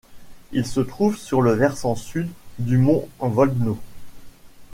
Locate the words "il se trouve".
0.51-1.15